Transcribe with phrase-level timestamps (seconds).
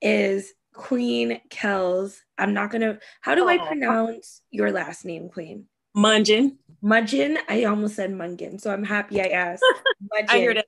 [0.00, 2.22] is Queen Kells.
[2.38, 2.98] I'm not gonna.
[3.20, 3.66] How do I oh.
[3.66, 5.66] pronounce your last name, Queen?
[5.96, 6.56] Mungin.
[6.82, 7.38] Mudgeon.
[7.48, 9.64] I almost said Mungin, so I'm happy I asked.
[10.12, 10.54] I hear Mudgeon.
[10.56, 10.66] that.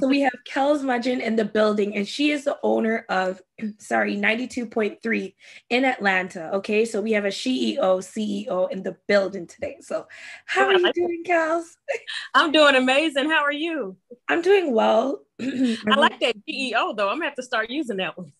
[0.00, 3.40] So we have Kells Mudgeon in the building, and she is the owner of,
[3.78, 5.34] sorry, 92.3
[5.70, 6.50] in Atlanta.
[6.56, 9.78] Okay, so we have a CEO, CEO in the building today.
[9.80, 10.06] So,
[10.44, 11.76] how oh, are you doing, Kells?
[12.34, 13.30] I'm doing amazing.
[13.30, 13.96] How are you?
[14.28, 15.22] I'm doing well.
[15.40, 17.08] I like that GEO though.
[17.08, 18.32] I'm gonna have to start using that one.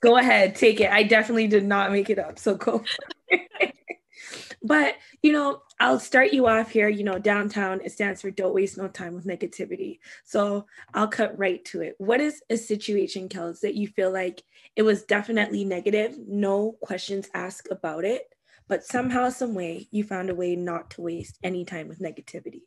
[0.00, 0.90] Go ahead, take it.
[0.90, 2.82] I definitely did not make it up, so go.
[4.62, 6.88] but you know, I'll start you off here.
[6.88, 11.38] You know, downtown it stands for "Don't waste no time with negativity." So I'll cut
[11.38, 11.94] right to it.
[11.98, 14.42] What is a situation, Kels, that you feel like
[14.76, 18.32] it was definitely negative, no questions asked about it,
[18.68, 22.62] but somehow, some way, you found a way not to waste any time with negativity?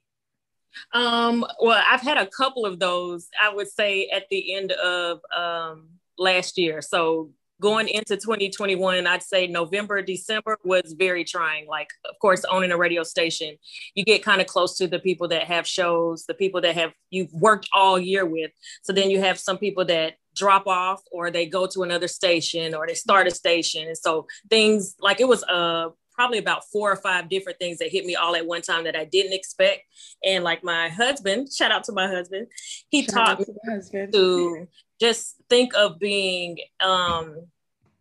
[0.93, 5.21] Um, well, I've had a couple of those, I would say at the end of
[5.35, 5.89] um
[6.21, 6.81] last year.
[6.81, 11.67] So going into 2021, I'd say November, December was very trying.
[11.67, 13.55] Like, of course, owning a radio station,
[13.93, 16.91] you get kind of close to the people that have shows, the people that have
[17.11, 18.51] you've worked all year with.
[18.81, 22.73] So then you have some people that drop off or they go to another station
[22.73, 23.87] or they start a station.
[23.87, 25.89] And so things like it was uh
[26.21, 28.95] probably about four or five different things that hit me all at one time that
[28.95, 29.81] I didn't expect.
[30.23, 32.45] And like my husband, shout out to my husband,
[32.89, 34.67] he Shout taught me to to
[34.99, 37.47] just think of being um,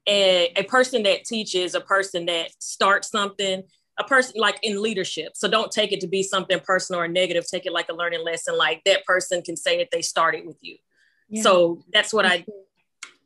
[0.07, 3.63] a, a person that teaches, a person that starts something,
[3.99, 5.33] a person like in leadership.
[5.35, 7.47] So don't take it to be something personal or negative.
[7.49, 8.55] Take it like a learning lesson.
[8.55, 10.77] Like that person can say that they started with you.
[11.31, 11.41] Yeah.
[11.41, 12.45] So that's what I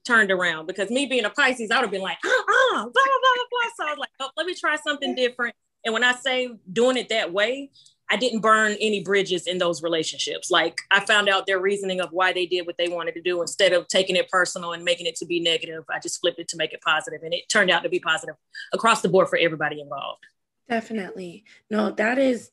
[0.06, 2.90] turned around because me being a Pisces, I would have been like, ah, ah, blah,
[2.92, 3.33] blah, blah.
[3.76, 5.54] So I was like, oh, let me try something different.
[5.84, 7.70] And when I say doing it that way,
[8.10, 10.50] I didn't burn any bridges in those relationships.
[10.50, 13.40] Like I found out their reasoning of why they did what they wanted to do
[13.40, 15.84] instead of taking it personal and making it to be negative.
[15.90, 18.36] I just flipped it to make it positive, and it turned out to be positive
[18.72, 20.24] across the board for everybody involved.
[20.68, 21.44] Definitely.
[21.70, 22.50] No, that is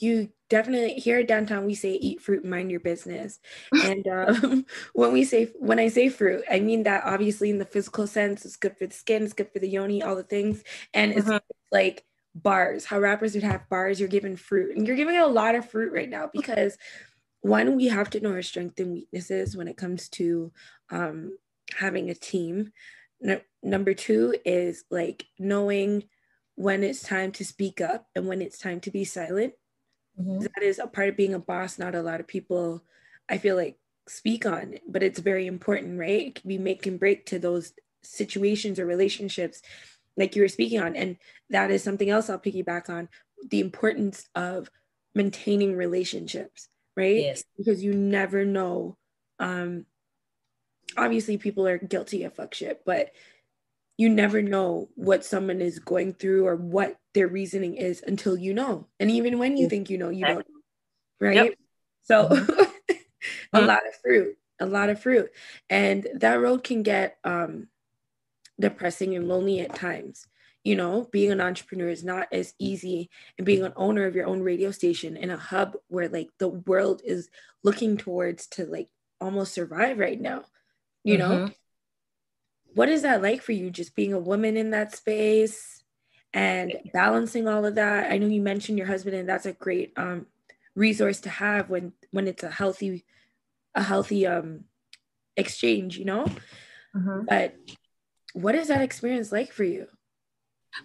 [0.00, 3.40] you definitely here at downtown we say eat fruit mind your business.
[3.82, 7.64] And um, when we say when I say fruit, I mean that obviously in the
[7.64, 10.62] physical sense, it's good for the skin, it's good for the yoni, all the things.
[10.94, 11.40] And it's Mhm.
[11.72, 14.76] like bars, how rappers would have bars, you're giving fruit.
[14.76, 16.76] And you're giving a lot of fruit right now because
[17.40, 20.52] one, we have to know our strengths and weaknesses when it comes to
[20.90, 21.36] um,
[21.76, 22.72] having a team.
[23.20, 26.04] No, number two is like knowing
[26.56, 29.54] when it's time to speak up and when it's time to be silent.
[30.16, 31.78] That is a part of being a boss.
[31.78, 32.84] Not a lot of people,
[33.28, 36.26] I feel like, speak on, but it's very important, right?
[36.26, 37.72] It can be make and break to those
[38.02, 39.62] situations or relationships
[40.16, 40.94] like you were speaking on.
[40.94, 41.16] And
[41.50, 43.08] that is something else I'll piggyback on
[43.50, 44.70] the importance of
[45.14, 47.16] maintaining relationships, right?
[47.16, 47.44] Yes.
[47.56, 48.96] Because you never know.
[49.38, 49.86] Um,
[50.96, 53.10] obviously, people are guilty of fuck shit, but
[53.96, 58.52] you never know what someone is going through or what their reasoning is until you
[58.54, 58.88] know.
[58.98, 60.46] And even when you think you know, you don't.
[61.20, 61.36] Right.
[61.36, 61.54] Yep.
[62.02, 62.28] So
[63.54, 63.66] a Mhm.
[63.66, 65.30] lot of fruit, a lot of fruit.
[65.70, 67.68] And that road can get um
[68.60, 70.26] depressing and lonely at times.
[70.64, 74.26] You know, being an entrepreneur is not as easy, and being an owner of your
[74.26, 77.28] own radio station in a hub where like the world is
[77.62, 78.88] looking towards to like
[79.20, 80.44] almost survive right now
[81.04, 81.46] you mm-hmm.
[81.46, 81.50] know
[82.74, 85.82] what is that like for you just being a woman in that space
[86.32, 88.10] and balancing all of that?
[88.10, 90.26] I know you mentioned your husband and that's a great um,
[90.74, 93.04] resource to have when when it's a healthy
[93.76, 94.64] a healthy um
[95.36, 96.26] exchange you know?
[96.96, 97.24] Mm-hmm.
[97.28, 97.54] but
[98.34, 99.86] what is that experience like for you?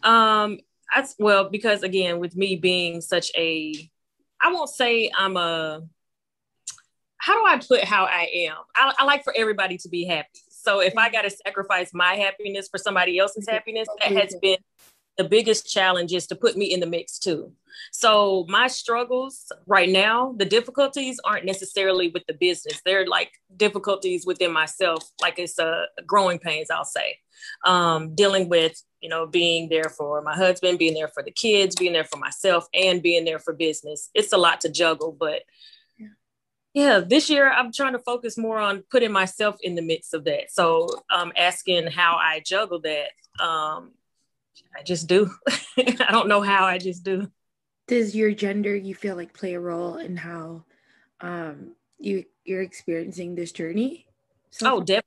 [0.04, 0.60] Um
[0.94, 3.74] that's well because again with me being such a
[4.42, 5.82] i won't say i'm a
[7.18, 8.58] how do i put how i am?
[8.76, 12.16] I, I like for everybody to be happy so if I got to sacrifice my
[12.16, 14.58] happiness for somebody else's happiness, that has been
[15.18, 17.52] the biggest challenge is to put me in the mix too.
[17.92, 22.82] So my struggles right now, the difficulties aren't necessarily with the business.
[22.86, 27.18] They're like difficulties within myself, like it's a uh, growing pains, I'll say.
[27.66, 31.76] Um, dealing with, you know, being there for my husband, being there for the kids,
[31.76, 34.10] being there for myself, and being there for business.
[34.14, 35.44] It's a lot to juggle, but
[36.74, 40.24] yeah this year i'm trying to focus more on putting myself in the midst of
[40.26, 40.52] that.
[40.52, 43.10] So um asking how i juggle that
[43.44, 43.92] um
[44.78, 45.30] i just do.
[45.78, 47.32] I don't know how i just do.
[47.88, 50.66] Does your gender you feel like play a role in how
[51.22, 54.06] um you you're experiencing this journey?
[54.52, 55.04] So oh definitely.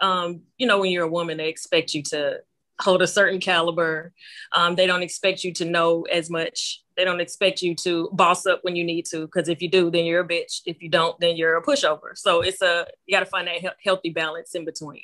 [0.00, 2.40] Um you know when you're a woman they expect you to
[2.80, 4.12] hold a certain caliber
[4.52, 6.82] um, they don't expect you to know as much.
[6.96, 9.90] They don't expect you to boss up when you need to because if you do
[9.90, 10.60] then you're a bitch.
[10.64, 12.16] If you don't then you're a pushover.
[12.16, 15.02] So it's a you got to find that he- healthy balance in between.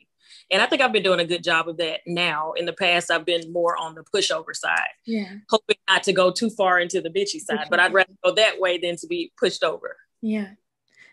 [0.52, 2.52] And i think i've been doing a good job of that now.
[2.52, 5.34] In the past i've been more on the pushover side yeah.
[5.49, 8.61] hoping not to go too far into the bitchy side but i'd rather go that
[8.61, 9.96] way than to be pushed over.
[10.23, 10.50] Yeah.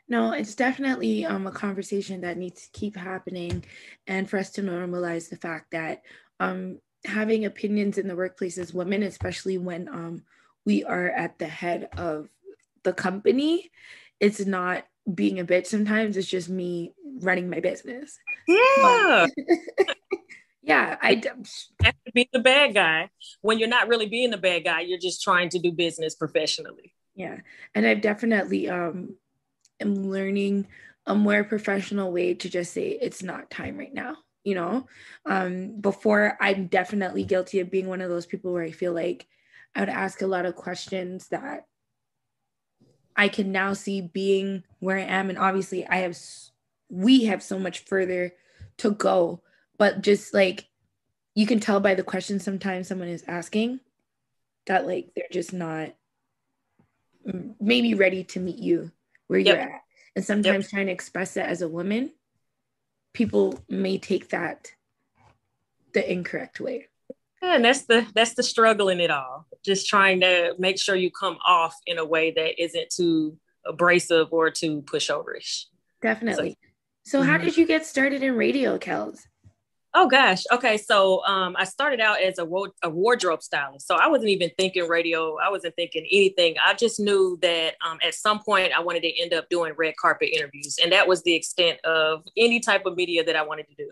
[0.10, 3.65] No, it's definitely um, a conversation that needs to keep happening,
[4.07, 6.01] and for us to normalize the fact that
[6.39, 10.24] um, having opinions in the workplace as women, especially when um,
[10.66, 12.30] we are at the head of
[12.84, 13.72] the company.
[14.19, 18.18] It's not being a bitch sometimes, it's just me running my business.
[18.48, 19.28] Yeah.
[20.62, 21.22] yeah, I
[21.84, 23.10] have to be the bad guy.
[23.42, 26.94] When you're not really being the bad guy, you're just trying to do business professionally.
[27.16, 27.38] Yeah.
[27.74, 29.16] And I've definitely um
[29.80, 30.68] am learning
[31.06, 34.88] a more professional way to just say it's not time right now you know
[35.25, 39.27] um before i'm definitely guilty of being one of those people where i feel like
[39.77, 41.67] I would ask a lot of questions that
[43.15, 45.29] I can now see being where I am.
[45.29, 46.17] And obviously, I have,
[46.89, 48.33] we have so much further
[48.77, 49.44] to go.
[49.77, 50.65] But just like
[51.35, 53.79] you can tell by the questions sometimes someone is asking
[54.65, 55.93] that like they're just not
[57.59, 58.91] maybe ready to meet you
[59.27, 59.55] where yep.
[59.55, 59.81] you're at.
[60.15, 60.69] And sometimes yep.
[60.71, 62.11] trying to express it as a woman,
[63.17, 64.71] people may take that
[65.93, 66.87] the incorrect way.
[67.41, 69.47] And that's the that's the struggle in it all.
[69.65, 74.27] Just trying to make sure you come off in a way that isn't too abrasive
[74.31, 75.65] or too pushoverish.
[76.01, 76.57] Definitely.
[77.05, 77.45] So, so how mm-hmm.
[77.45, 79.19] did you get started in radio kels
[79.97, 82.47] oh gosh okay so um, i started out as a,
[82.83, 86.99] a wardrobe stylist so i wasn't even thinking radio i wasn't thinking anything i just
[86.99, 90.77] knew that um, at some point i wanted to end up doing red carpet interviews
[90.81, 93.91] and that was the extent of any type of media that i wanted to do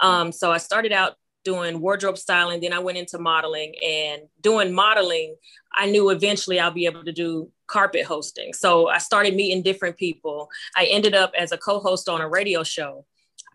[0.00, 2.60] um, so i started out doing wardrobe styling.
[2.60, 5.34] Then I went into modeling and doing modeling.
[5.74, 8.52] I knew eventually I'll be able to do carpet hosting.
[8.52, 10.48] So I started meeting different people.
[10.76, 13.06] I ended up as a co host on a radio show.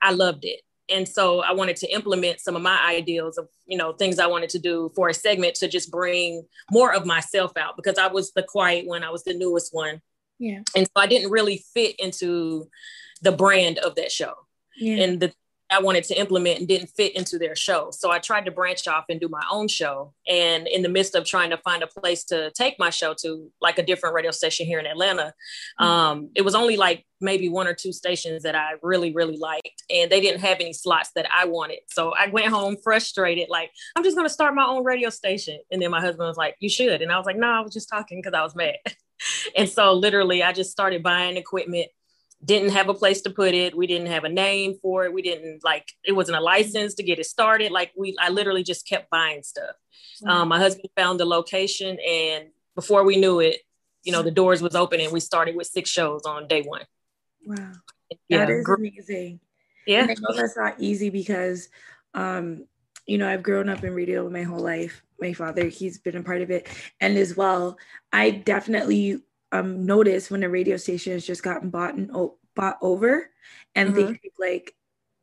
[0.02, 0.60] I loved it.
[0.90, 4.28] And so I wanted to implement some of my ideals of, you know, things I
[4.28, 8.08] wanted to do for a segment to just bring more of myself out because I
[8.08, 10.02] was the quiet one, I was the newest one.
[10.40, 10.62] Yeah.
[10.76, 12.70] And so I didn't really fit into
[13.22, 14.34] the brand of that show.
[14.78, 15.04] Yeah.
[15.04, 15.34] And the
[15.70, 17.92] I wanted to implement and didn't fit into their show.
[17.92, 20.14] So I tried to branch off and do my own show.
[20.28, 23.52] And in the midst of trying to find a place to take my show to,
[23.62, 25.34] like a different radio station here in Atlanta,
[25.80, 25.86] mm-hmm.
[25.86, 29.84] um, it was only like maybe one or two stations that I really, really liked.
[29.90, 31.80] And they didn't have any slots that I wanted.
[31.88, 35.60] So I went home frustrated, like, I'm just going to start my own radio station.
[35.72, 37.02] And then my husband was like, You should.
[37.02, 38.76] And I was like, No, I was just talking because I was mad.
[39.58, 41.88] and so literally, I just started buying equipment
[42.44, 43.76] didn't have a place to put it.
[43.76, 45.14] We didn't have a name for it.
[45.14, 47.72] We didn't like it wasn't a license to get it started.
[47.72, 49.76] Like we, I literally just kept buying stuff.
[50.22, 50.30] Mm-hmm.
[50.30, 53.62] Um, my husband found the location, and before we knew it,
[54.04, 56.86] you know, the doors was open, and we started with six shows on day one.
[57.46, 57.74] Wow,
[58.30, 59.40] yeah, that is amazing.
[59.86, 61.70] Yeah, and I know that's not easy because,
[62.14, 62.66] um,
[63.06, 65.02] you know, I've grown up in radio my whole life.
[65.20, 66.68] My father, he's been a part of it,
[67.02, 67.78] and as well,
[68.14, 72.78] I definitely um notice when a radio station has just gotten bought and o- bought
[72.82, 73.30] over
[73.76, 74.08] and mm-hmm.
[74.08, 74.74] they take like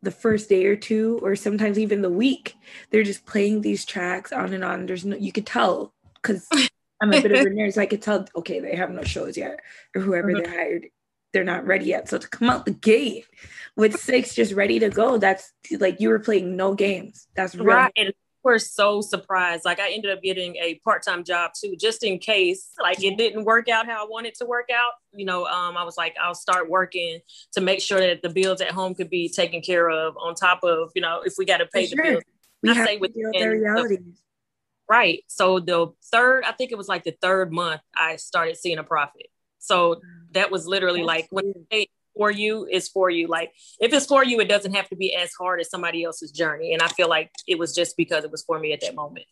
[0.03, 2.55] the first day or two or sometimes even the week
[2.91, 6.47] they're just playing these tracks on and on there's no you could tell because
[7.01, 9.37] i'm a bit of a nerd so i could tell okay they have no shows
[9.37, 9.61] yet
[9.95, 10.43] or whoever mm-hmm.
[10.43, 10.87] they hired
[11.35, 12.09] they're not ready yet.
[12.09, 13.27] So to come out the gate
[13.77, 17.27] with six just ready to go, that's like you were playing no games.
[17.35, 17.93] That's right.
[17.97, 19.65] And we're so surprised.
[19.65, 23.45] Like I ended up getting a part-time job too, just in case like it didn't
[23.45, 24.93] work out how I wanted to work out.
[25.13, 27.21] You know, um, I was like, I'll start working
[27.55, 30.61] to make sure that the bills at home could be taken care of on top
[30.63, 32.13] of, you know, if we got to pay For the sure.
[32.13, 32.23] bills.
[32.63, 34.21] We I have to with their the- realities.
[34.89, 35.25] Right.
[35.29, 38.85] So the third, I think it was like the third month I started seeing a
[38.85, 39.29] profit.
[39.59, 41.57] So that was literally That's like when huge.
[41.73, 41.87] I say
[42.17, 43.27] for you is for you.
[43.27, 46.31] Like if it's for you, it doesn't have to be as hard as somebody else's
[46.31, 46.73] journey.
[46.73, 49.27] And I feel like it was just because it was for me at that moment.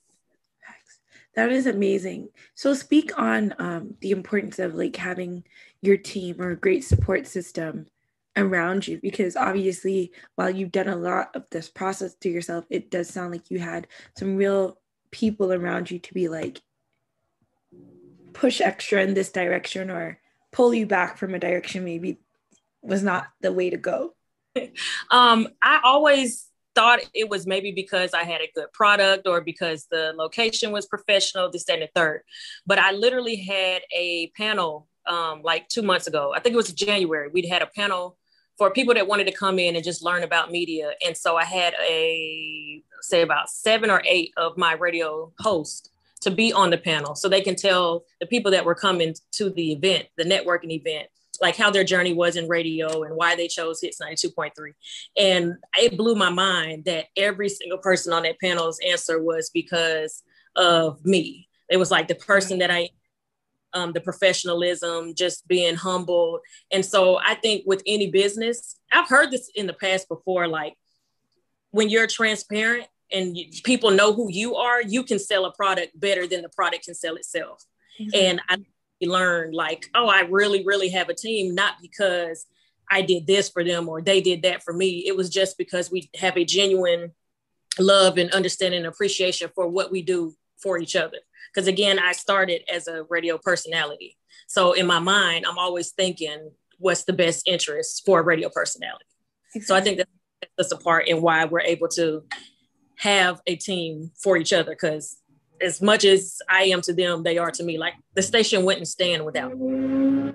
[1.34, 2.28] That is amazing.
[2.54, 5.44] So speak on um, the importance of like having
[5.80, 7.86] your team or a great support system
[8.36, 12.90] around you because obviously while you've done a lot of this process to yourself it
[12.90, 13.86] does sound like you had
[14.16, 14.78] some real
[15.10, 16.62] people around you to be like
[18.32, 20.18] push extra in this direction or
[20.50, 22.21] pull you back from a direction maybe
[22.82, 24.14] was not the way to go
[25.10, 29.86] Um, I always thought it was maybe because I had a good product or because
[29.90, 32.22] the location was professional, this, that, and the third.
[32.66, 36.32] But I literally had a panel um, like two months ago.
[36.34, 37.28] I think it was January.
[37.28, 38.16] We'd had a panel
[38.56, 40.92] for people that wanted to come in and just learn about media.
[41.06, 45.90] And so I had a, say, about seven or eight of my radio hosts
[46.22, 49.50] to be on the panel so they can tell the people that were coming to
[49.50, 51.08] the event, the networking event,
[51.42, 54.52] like how their journey was in radio and why they chose Hits 92.3.
[55.18, 60.22] And it blew my mind that every single person on that panel's answer was because
[60.54, 61.48] of me.
[61.68, 62.90] It was like the person that I,
[63.74, 66.38] um, the professionalism, just being humble.
[66.70, 70.76] And so I think with any business, I've heard this in the past before, like
[71.72, 75.98] when you're transparent and you, people know who you are, you can sell a product
[75.98, 77.64] better than the product can sell itself.
[78.14, 78.58] And I
[79.06, 82.46] learned like, oh, I really, really have a team, not because
[82.90, 85.04] I did this for them or they did that for me.
[85.06, 87.12] It was just because we have a genuine
[87.78, 91.18] love and understanding and appreciation for what we do for each other.
[91.52, 94.16] Because again, I started as a radio personality.
[94.46, 99.04] So in my mind, I'm always thinking what's the best interest for a radio personality.
[99.62, 100.08] So I think that
[100.42, 102.24] sets us apart and why we're able to
[102.96, 104.72] have a team for each other.
[104.72, 105.18] Because
[105.62, 107.78] as much as I am to them, they are to me.
[107.78, 110.32] Like the station wouldn't stand without me.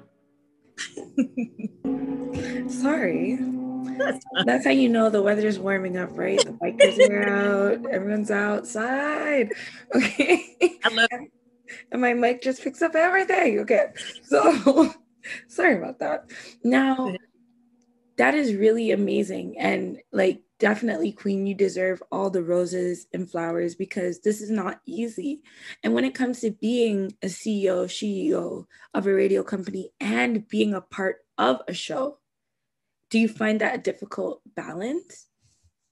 [2.69, 3.39] Sorry.
[4.45, 6.39] That's how you know the weather's warming up, right?
[6.43, 9.51] The bikers are out, everyone's outside.
[9.95, 10.79] Okay.
[10.83, 11.31] I love it.
[11.91, 13.59] And my mic just picks up everything.
[13.61, 13.87] Okay.
[14.23, 14.93] So
[15.47, 16.25] sorry about that.
[16.63, 17.15] Now,
[18.17, 19.57] that is really amazing.
[19.57, 24.81] And like, definitely, Queen, you deserve all the roses and flowers because this is not
[24.85, 25.41] easy.
[25.83, 30.73] And when it comes to being a CEO, CEO of a radio company and being
[30.73, 32.19] a part of a show,
[33.09, 35.27] do you find that a difficult balance?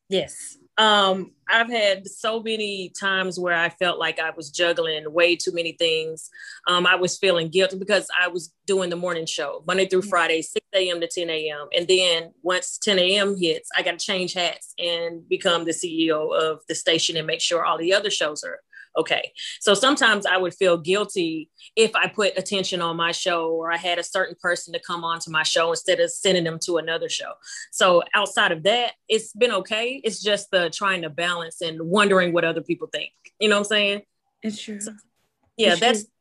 [0.10, 0.58] Yes.
[0.78, 5.54] Um, I've had so many times where I felt like I was juggling way too
[5.54, 6.30] many things.
[6.68, 10.42] Um, I was feeling guilty because I was doing the morning show Monday through Friday,
[10.42, 11.01] 6 a.m.
[11.01, 11.67] to 10 a.m.
[11.75, 13.36] And then once 10 a.m.
[13.39, 17.41] hits, I got to change hats and become the CEO of the station and make
[17.41, 18.60] sure all the other shows are
[18.98, 19.32] okay.
[19.60, 23.77] So sometimes I would feel guilty if I put attention on my show or I
[23.77, 26.77] had a certain person to come on to my show instead of sending them to
[26.77, 27.34] another show.
[27.72, 30.00] So outside of that, it's been okay.
[30.03, 33.12] It's just the trying to balance and wondering what other people think.
[33.39, 34.01] You know what I'm saying?
[34.41, 34.79] It's true.
[35.58, 36.12] Yeah, It's that's true.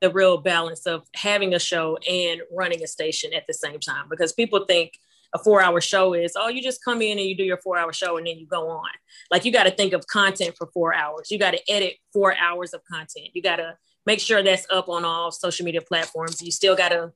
[0.00, 4.06] The real balance of having a show and running a station at the same time
[4.08, 4.92] because people think
[5.34, 7.78] a four hour show is oh you just come in and you do your four
[7.78, 8.90] hour show and then you go on.
[9.30, 11.30] Like you got to think of content for four hours.
[11.30, 13.28] You got to edit four hours of content.
[13.32, 13.76] You got to
[14.06, 16.42] make sure that's up on all social media platforms.
[16.42, 17.12] You still got to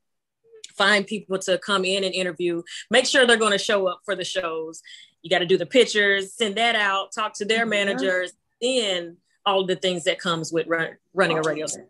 [0.76, 2.62] find people to come in and interview.
[2.90, 4.82] Make sure they're going to show up for the shows.
[5.22, 7.64] You got to do the pictures send that out talk to their Yeah.
[7.64, 11.88] managers then all the things that comes with run, running a radio station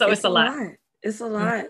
[0.00, 0.52] so it's, a lot.
[0.52, 0.72] Mm-hmm.
[1.02, 1.66] It's a lot.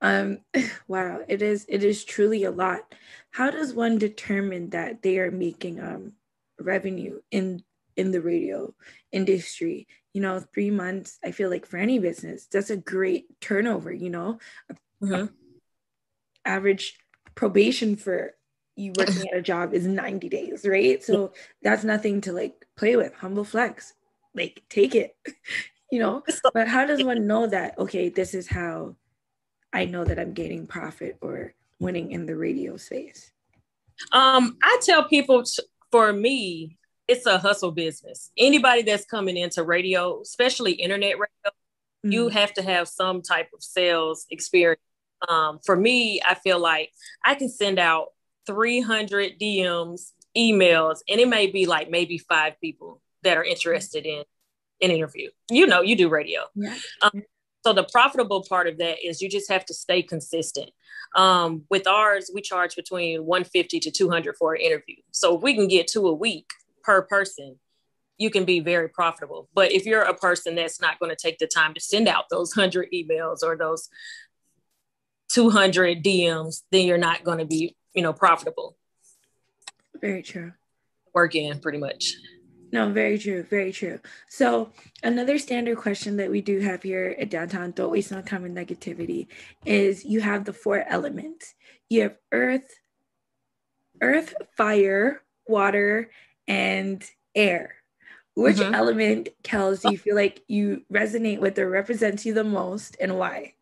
[0.00, 0.38] Um,
[0.88, 1.66] wow, it is.
[1.68, 2.94] It is truly a lot.
[3.30, 6.12] How does one determine that they are making um
[6.60, 7.62] revenue in
[7.96, 8.74] in the radio
[9.12, 9.86] industry?
[10.14, 11.18] You know, three months.
[11.24, 13.92] I feel like for any business, that's a great turnover.
[13.92, 14.38] You know,
[15.02, 15.30] Mhm.
[16.44, 16.98] average
[17.34, 18.34] probation for
[18.76, 21.02] you working at a job is 90 days, right?
[21.02, 21.32] So
[21.62, 23.12] that's nothing to like play with.
[23.14, 23.92] Humble flex,
[24.34, 25.16] like take it,
[25.90, 26.22] you know.
[26.54, 28.96] But how does one know that, okay, this is how
[29.72, 33.32] I know that I'm gaining profit or winning in the radio space?
[34.12, 36.78] Um, I tell people t- for me,
[37.08, 38.30] it's a hustle business.
[38.38, 41.52] Anybody that's coming into radio, especially internet radio,
[42.02, 42.32] you Mhm.
[42.32, 44.80] have to have some type of sales experience
[45.28, 46.92] Um, for me, I feel like
[47.24, 48.14] I can send out
[48.46, 54.24] 300 DMs, emails, and it may be like maybe five people that are interested in
[54.80, 55.30] an interview.
[55.50, 56.42] You know, you do radio.
[56.54, 56.76] Yeah.
[57.02, 57.22] Um,
[57.64, 60.70] so the profitable part of that is you just have to stay consistent.
[61.14, 64.96] Um, with ours, we charge between 150 to 200 for an interview.
[65.10, 66.48] So if we can get two a week
[66.82, 67.58] per person,
[68.16, 69.48] you can be very profitable.
[69.54, 72.24] But if you're a person that's not going to take the time to send out
[72.30, 73.88] those 100 emails or those
[75.30, 78.76] 200 DMs, then you're not going to be, you know, profitable.
[80.00, 80.52] Very true.
[81.14, 82.14] Work in pretty much.
[82.70, 83.98] No, very true, very true.
[84.28, 84.72] So
[85.02, 88.54] another standard question that we do have here at downtown, don't waste no time with
[88.54, 89.26] negativity,
[89.64, 91.54] is you have the four elements.
[91.88, 92.68] You have earth,
[94.02, 96.10] earth, fire, water,
[96.46, 97.02] and
[97.34, 97.76] air.
[98.34, 98.74] Which Mhm.
[98.74, 103.18] element, Kels, do you feel like you resonate with or represents you the most and
[103.18, 103.54] why?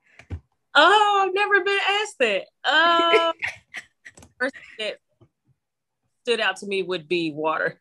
[0.75, 2.47] Oh, I've never been asked that.
[2.63, 3.33] Uh,
[4.39, 4.99] first thing that
[6.25, 7.81] stood out to me would be water.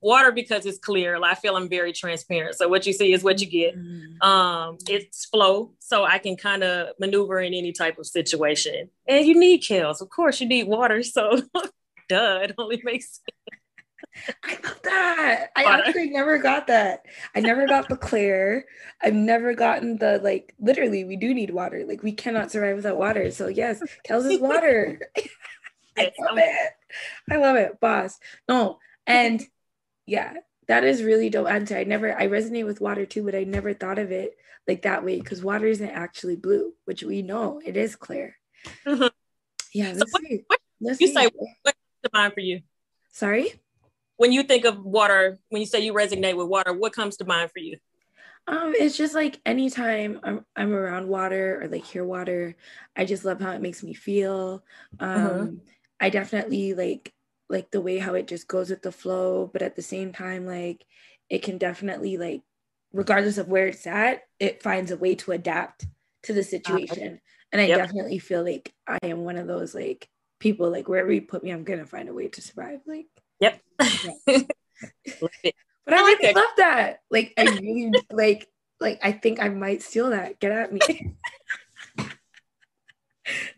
[0.00, 1.18] Water because it's clear.
[1.18, 2.56] Like, I feel I'm very transparent.
[2.56, 3.76] So what you see is what you get.
[3.78, 8.90] Mm, Um, it's flow, so I can kind of maneuver in any type of situation.
[9.06, 10.40] And you need kills, of course.
[10.40, 11.02] You need water.
[11.10, 11.42] So,
[12.08, 14.36] duh, it only makes sense.
[14.44, 15.50] I love that.
[15.56, 15.82] I Water.
[15.86, 17.04] actually never got that.
[17.34, 18.64] I never got the clear.
[19.00, 20.54] I've never gotten the like.
[20.58, 21.84] Literally, we do need water.
[21.86, 23.30] Like we cannot survive without water.
[23.30, 25.00] So yes, Kels is water.
[25.96, 26.70] I love it.
[27.30, 28.18] I love it, boss.
[28.48, 29.42] No, and
[30.06, 30.34] yeah,
[30.68, 31.76] that is really dope answer.
[31.76, 32.16] I never.
[32.16, 34.36] I resonate with water too, but I never thought of it
[34.68, 38.36] like that way because water isn't actually blue, which we know it is clear.
[38.84, 39.10] Mhm.
[39.72, 41.14] Yeah, So what- what- you see.
[41.14, 41.26] say
[41.62, 42.62] what comes to mind for you?
[43.10, 43.60] Sorry.
[44.16, 47.24] When you think of water, when you say you resonate with water, what comes to
[47.24, 47.78] mind for you?
[48.46, 52.56] Um, it's just like anytime I'm I'm around water or like hear water,
[52.96, 54.64] I just love how it makes me feel.
[54.98, 55.60] Um, Mhm.
[56.00, 57.12] I definitely like
[57.50, 60.46] like the way how it just goes with the flow, but at the same time,
[60.46, 60.86] like
[61.28, 62.42] it can definitely like,
[62.92, 65.86] regardless of where it's at, it finds a way to adapt
[66.24, 67.20] to the situation.
[67.52, 67.78] And I Yep.
[67.78, 70.08] definitely feel like I am one of those like
[70.38, 72.80] people like wherever you put me, I'm gonna find a way to survive.
[72.86, 73.06] Like,
[73.40, 73.60] Yep.
[75.20, 77.00] but I like love that.
[77.10, 78.48] Like I really like
[78.80, 80.40] like I think I might steal that.
[80.40, 80.80] Get at me.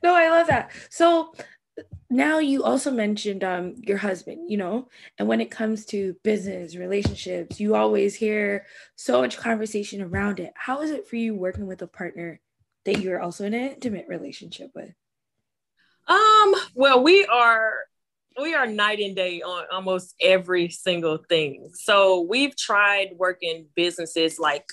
[0.02, 0.70] no, I love that.
[0.90, 1.34] So
[2.12, 6.76] now you also mentioned um your husband, you know, and when it comes to business,
[6.76, 10.52] relationships, you always hear so much conversation around it.
[10.54, 12.40] How is it for you working with a partner
[12.84, 14.92] that you're also in an intimate relationship with?
[16.06, 17.74] Um, well, we are
[18.40, 21.70] we are night and day on almost every single thing.
[21.72, 24.66] So we've tried working businesses like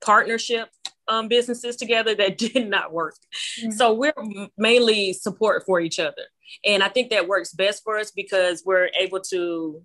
[0.00, 0.68] partnership
[1.08, 3.16] um, businesses together that did not work.
[3.58, 3.70] Yeah.
[3.70, 4.14] So we're
[4.56, 6.22] mainly support for each other,
[6.64, 9.82] and I think that works best for us because we're able to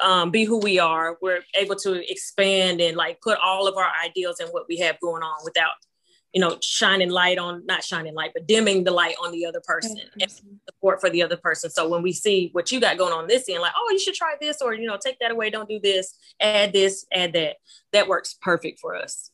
[0.00, 1.18] um, be who we are.
[1.20, 4.98] We're able to expand and like put all of our ideals and what we have
[5.00, 5.72] going on without,
[6.32, 9.60] you know, shining light on not shining light, but dimming the light on the other
[9.64, 10.30] person and
[10.68, 11.70] support for the other person.
[11.70, 14.14] So when we see what you got going on this end, like, oh, you should
[14.14, 17.56] try this, or you know, take that away, don't do this, add this, add that.
[17.92, 19.30] That works perfect for us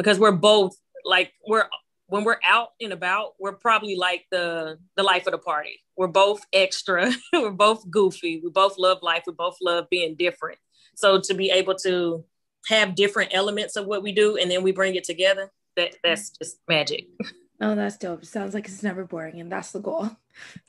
[0.00, 1.66] because we're both like we're
[2.06, 5.78] when we're out and about, we're probably like the the life of the party.
[5.94, 10.58] We're both extra, we're both goofy, we both love life, we both love being different.
[10.94, 12.24] So to be able to
[12.68, 16.30] have different elements of what we do and then we bring it together, that that's
[16.30, 17.06] just magic.
[17.62, 18.24] Oh, that's dope.
[18.24, 20.08] Sounds like it's never boring, and that's the goal.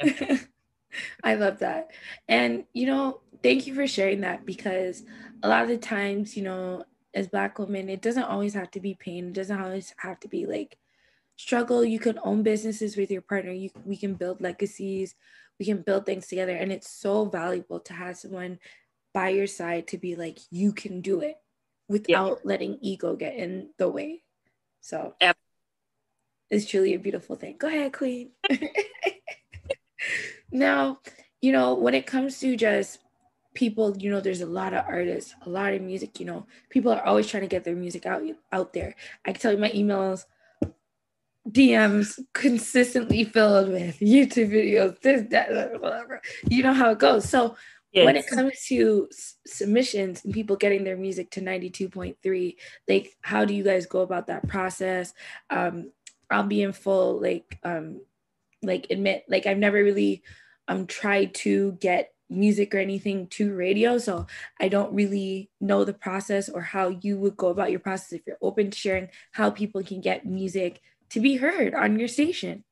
[1.24, 1.92] I love that.
[2.28, 5.04] And, you know, thank you for sharing that because
[5.42, 6.84] a lot of the times, you know,
[7.14, 9.28] as Black women, it doesn't always have to be pain.
[9.28, 10.78] It doesn't always have to be like
[11.36, 11.84] struggle.
[11.84, 13.52] You can own businesses with your partner.
[13.52, 15.16] You, we can build legacies.
[15.60, 16.56] We can build things together.
[16.56, 18.60] And it's so valuable to have someone
[19.14, 21.38] by your side to be like, you can do it
[21.88, 24.24] without letting ego get in the way.
[24.80, 25.38] So Yep.
[26.50, 27.58] it's truly a beautiful thing.
[27.58, 28.32] Go ahead, Queen.
[30.52, 31.00] now,
[31.42, 33.00] you know, when it comes to just
[33.54, 36.92] people, you know, there's a lot of artists, a lot of music, you know, people
[36.92, 38.96] are always trying to get their music out out there.
[39.26, 40.26] I can tell you my emails,
[41.50, 46.22] DMs consistently filled with YouTube videos, this, that, whatever.
[46.50, 47.28] You know how it goes.
[47.28, 47.56] So
[47.94, 52.56] when it comes to s- submissions and people getting their music to 92.3
[52.88, 55.14] like how do you guys go about that process
[55.50, 55.92] um
[56.30, 58.02] i'll be in full like um
[58.64, 60.24] like admit like i've never really
[60.68, 64.26] um tried to get music or anything to radio so
[64.60, 68.22] i don't really know the process or how you would go about your process if
[68.26, 72.64] you're open to sharing how people can get music to be heard on your station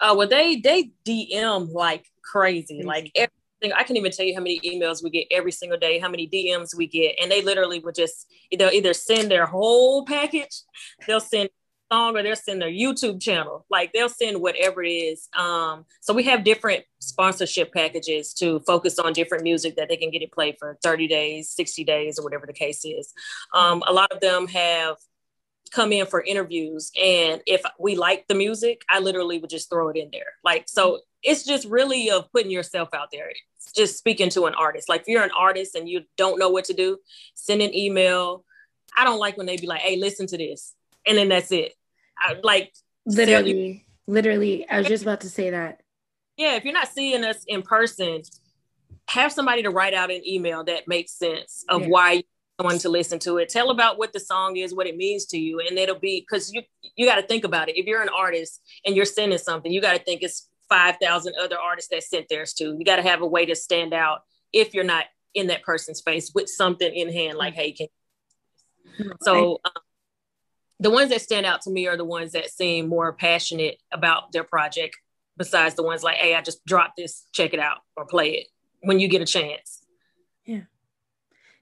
[0.00, 2.88] Uh, well, they they DM like crazy, mm-hmm.
[2.88, 3.72] like everything.
[3.72, 6.28] I can't even tell you how many emails we get every single day, how many
[6.28, 10.62] DMs we get, and they literally would just they'll either send their whole package,
[11.06, 11.50] they'll send
[11.92, 13.66] song, or they'll send their YouTube channel.
[13.70, 15.28] Like they'll send whatever it is.
[15.36, 20.10] Um, so we have different sponsorship packages to focus on different music that they can
[20.10, 23.12] get it played for 30 days, 60 days, or whatever the case is.
[23.54, 24.96] Um, a lot of them have
[25.70, 29.88] come in for interviews and if we like the music i literally would just throw
[29.88, 33.96] it in there like so it's just really of putting yourself out there it's just
[33.96, 36.74] speaking to an artist like if you're an artist and you don't know what to
[36.74, 36.98] do
[37.34, 38.44] send an email
[38.98, 40.74] i don't like when they be like hey listen to this
[41.06, 41.72] and then that's it
[42.42, 42.72] like
[43.06, 45.80] literally literally i was just about to say that
[46.36, 48.22] yeah if you're not seeing us in person
[49.08, 51.88] have somebody to write out an email that makes sense of yeah.
[51.88, 52.22] why
[52.62, 53.48] want to listen to it.
[53.48, 56.52] Tell about what the song is, what it means to you, and it'll be because
[56.52, 56.62] you
[56.96, 57.76] you got to think about it.
[57.76, 61.34] If you're an artist and you're sending something, you got to think it's five thousand
[61.42, 62.76] other artists that sent theirs too.
[62.78, 64.20] You got to have a way to stand out
[64.52, 67.88] if you're not in that person's face with something in hand, like hey, can.
[69.22, 69.60] So.
[69.64, 69.72] Um,
[70.82, 74.32] the ones that stand out to me are the ones that seem more passionate about
[74.32, 74.96] their project
[75.36, 78.46] besides the ones like hey i just dropped this check it out or play it
[78.82, 79.84] when you get a chance
[80.44, 80.62] yeah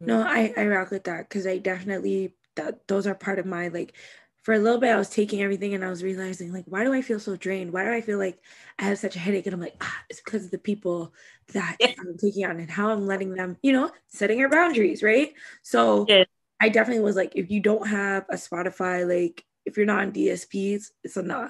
[0.00, 3.68] no, I I rock with that because I definitely that those are part of my
[3.68, 3.94] like.
[4.42, 6.94] For a little bit, I was taking everything and I was realizing like, why do
[6.94, 7.74] I feel so drained?
[7.74, 8.40] Why do I feel like
[8.78, 9.44] I have such a headache?
[9.44, 11.12] And I'm like, ah, it's because of the people
[11.52, 11.92] that yeah.
[11.98, 15.34] I'm taking on and how I'm letting them, you know, setting your boundaries, right?
[15.60, 16.24] So yeah.
[16.60, 20.12] I definitely was like, if you don't have a Spotify, like if you're not on
[20.12, 21.48] DSPs, it's a nah.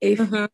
[0.00, 0.44] If mm-hmm.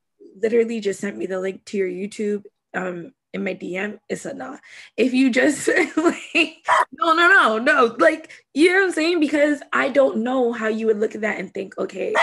[0.41, 2.45] literally just sent me the link to your YouTube,
[2.75, 4.57] um, in my DM, it's a nah.
[4.97, 9.21] If you just like, no, no, no, no, like, you know what I'm saying?
[9.21, 12.15] Because I don't know how you would look at that and think, okay,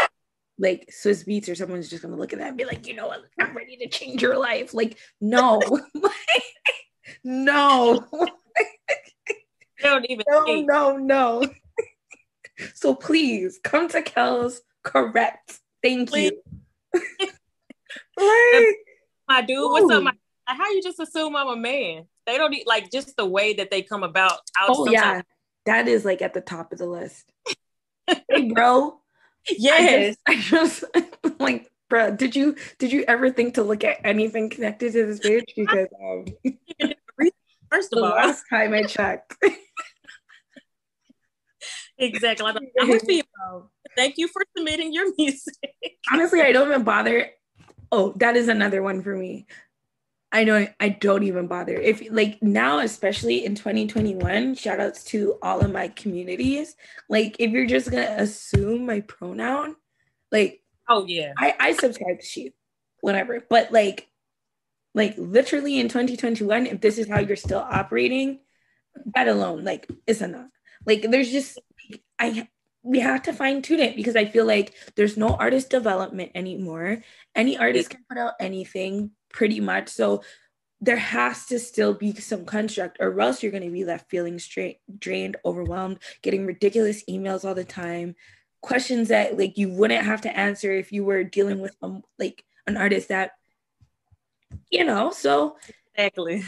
[0.58, 3.08] like Swizz Beatz or someone's just gonna look at that and be like, you know
[3.08, 4.74] what, I'm ready to change your life.
[4.74, 5.62] Like, no,
[7.24, 8.06] no.
[9.82, 10.68] don't even no, think.
[10.68, 11.44] no, no.
[12.74, 15.60] So please come to Kel's correct.
[15.84, 16.32] Thank please.
[16.94, 17.02] you.
[18.18, 18.76] like,
[19.28, 19.70] my dude, Ooh.
[19.70, 20.14] what's up, my
[20.48, 22.06] how you just assume I'm a man?
[22.26, 24.40] They don't need like just the way that they come about.
[24.62, 25.22] oh yeah,
[25.66, 27.32] that is like at the top of the list.
[28.08, 29.00] hey, bro.
[29.50, 32.12] Yes, I just, I just like, bro.
[32.12, 35.46] Did you did you ever think to look at anything connected to this page?
[35.56, 36.26] Because um,
[37.72, 39.36] first of all, last time I checked.
[41.98, 42.46] Exactly.
[42.46, 43.00] I'm, I'm
[43.96, 45.98] Thank you for submitting your music.
[46.12, 47.30] Honestly, I don't even bother.
[47.92, 49.48] Oh, that is another one for me.
[50.32, 51.76] I know I don't even bother.
[51.76, 56.76] If like now, especially in 2021, shout outs to all of my communities.
[57.08, 59.78] Like if you're just gonna assume my pronoun,
[60.32, 61.32] like oh yeah.
[61.38, 62.54] I, I subscribe to she,
[63.00, 63.46] whatever.
[63.50, 64.10] But like
[64.94, 68.40] like literally in 2021, if this is how you're still operating,
[69.14, 70.50] that alone, like is enough.
[70.86, 71.60] Like there's just
[72.20, 72.48] I
[72.84, 77.02] we have to fine tune it because I feel like there's no artist development anymore.
[77.34, 79.90] Any artist can put out anything pretty much.
[79.90, 80.22] So
[80.82, 84.38] there has to still be some construct, or else you're going to be left feeling
[84.38, 88.14] straight, drained, overwhelmed, getting ridiculous emails all the time,
[88.62, 92.44] questions that like you wouldn't have to answer if you were dealing with um like
[92.68, 93.32] an artist that,
[94.70, 95.10] you know.
[95.12, 95.58] So
[95.96, 96.44] exactly,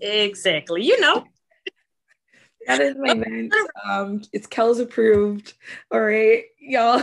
[0.00, 0.82] exactly.
[0.82, 1.24] You know,
[2.66, 3.54] that is my vent.
[3.84, 5.54] Um, it's Kel's approved.
[5.90, 7.02] All right, y'all.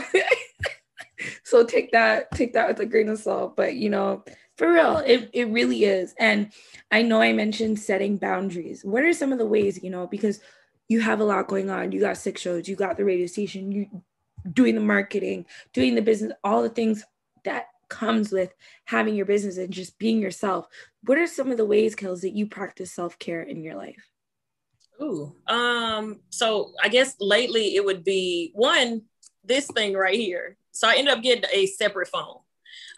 [1.43, 3.55] so take that, take that with a grain of salt.
[3.55, 4.23] But you know,
[4.57, 6.13] for real, it, it really is.
[6.19, 6.51] And
[6.91, 8.83] I know I mentioned setting boundaries.
[8.83, 10.39] What are some of the ways, you know, because
[10.91, 11.93] you have a lot going on.
[11.93, 14.03] You got six shows, you got the radio station, you
[14.51, 17.05] doing the marketing, doing the business, all the things
[17.45, 20.67] that comes with having your business and just being yourself.
[21.05, 24.10] What are some of the ways, Kels, that you practice self-care in your life?
[25.01, 29.03] Ooh, um, so I guess lately it would be one,
[29.43, 30.57] this thing right here.
[30.71, 32.37] So I ended up getting a separate phone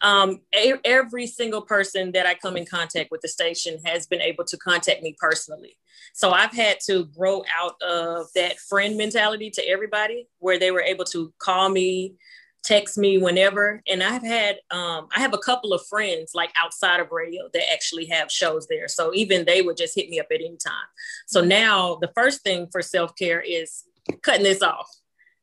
[0.02, 4.22] um, a- every single person that I come in contact with the station has been
[4.22, 5.78] able to contact me personally.
[6.14, 10.82] So I've had to grow out of that friend mentality to everybody where they were
[10.82, 12.16] able to call me,
[12.64, 13.82] text me whenever.
[13.88, 17.72] And I've had, um, I have a couple of friends like outside of radio that
[17.72, 18.88] actually have shows there.
[18.88, 20.88] So even they would just hit me up at any time.
[21.28, 23.84] So now the first thing for self care is
[24.22, 24.90] cutting this off.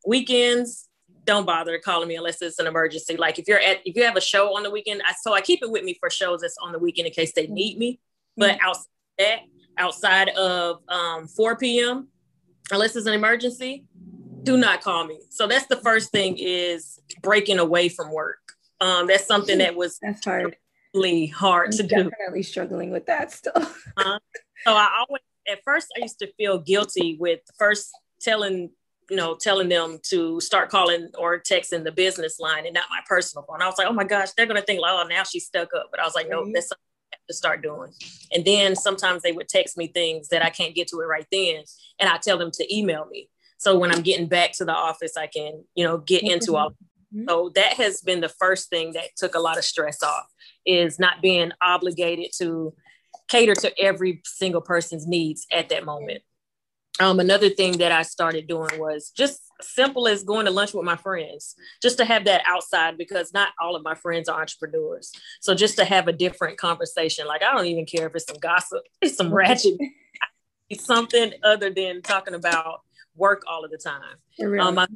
[0.07, 0.89] Weekends,
[1.25, 3.17] don't bother calling me unless it's an emergency.
[3.17, 5.41] Like if you're at if you have a show on the weekend, I so I
[5.41, 8.01] keep it with me for shows that's on the weekend in case they need me.
[8.37, 8.67] But mm-hmm.
[8.67, 8.87] outside
[9.19, 9.41] that,
[9.79, 12.09] outside of um, 4 p.m.,
[12.71, 13.85] unless it's an emergency,
[14.43, 15.21] do not call me.
[15.31, 18.39] So that's the first thing is breaking away from work.
[18.81, 20.57] Um, that's something that was that's hard.
[20.95, 22.11] Really hard I'm to definitely do.
[22.11, 23.53] Definitely struggling with that still.
[23.97, 24.19] Uh,
[24.65, 28.71] so I always, at first, I used to feel guilty with first telling
[29.11, 33.01] you know, telling them to start calling or texting the business line and not my
[33.09, 33.61] personal phone.
[33.61, 35.89] I was like, oh my gosh, they're gonna think, like, oh, now she's stuck up.
[35.91, 37.93] But I was like, no, that's something I have to start doing.
[38.33, 41.27] And then sometimes they would text me things that I can't get to it right
[41.33, 41.65] then,
[41.99, 43.29] and I tell them to email me.
[43.61, 46.71] So when I'm getting back to the office, I can, you know, get into all.
[47.15, 47.29] Mm-hmm.
[47.29, 50.25] So that has been the first thing that took a lot of stress off
[50.65, 52.73] is not being obligated to
[53.29, 56.23] cater to every single person's needs at that moment.
[57.01, 60.87] Um, another thing that I started doing was just simple as going to lunch with
[60.87, 65.13] my friends, just to have that outside because not all of my friends are entrepreneurs.
[65.43, 68.39] So just to have a different conversation, like I don't even care if it's some
[68.39, 69.79] gossip, it's some ratchet,
[70.71, 72.81] it's something other than talking about
[73.21, 74.17] work all of the time.
[74.59, 74.89] Um, my,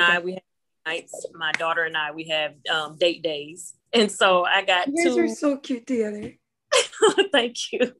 [0.00, 0.42] I, we have
[0.86, 3.74] nights, my daughter and I, we have um, date days.
[3.92, 5.20] And so I got you guys two.
[5.20, 6.32] are so cute together.
[7.32, 7.92] Thank you.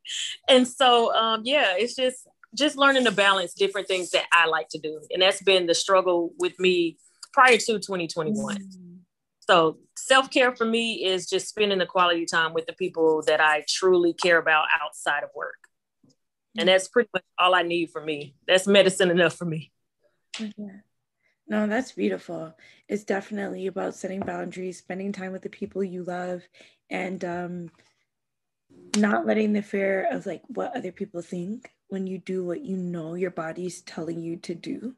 [0.48, 4.68] And so, um, yeah, it's just just learning to balance different things that I like
[4.70, 5.00] to do.
[5.10, 6.98] And that's been the struggle with me
[7.32, 8.56] prior to 2021.
[8.56, 8.98] Mm.
[9.40, 13.40] So self care for me is just spending the quality time with the people that
[13.40, 15.56] I truly care about outside of work.
[16.58, 18.34] And that's pretty much all I need for me.
[18.46, 19.72] That's medicine enough for me.
[20.38, 20.80] Yeah.
[21.48, 22.54] No, that's beautiful.
[22.88, 26.42] It's definitely about setting boundaries, spending time with the people you love,
[26.90, 27.70] and um,
[28.96, 32.76] not letting the fear of like what other people think when you do what you
[32.76, 34.94] know your body's telling you to do.